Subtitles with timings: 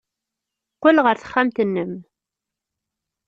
[0.75, 1.93] Qqel ɣer texxamt-nnem.